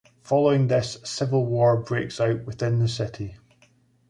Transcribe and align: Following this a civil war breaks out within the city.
Following 0.23 0.65
this 0.67 0.95
a 0.95 1.05
civil 1.05 1.45
war 1.45 1.77
breaks 1.79 2.19
out 2.19 2.45
within 2.45 2.79
the 2.79 2.87
city. 2.87 3.35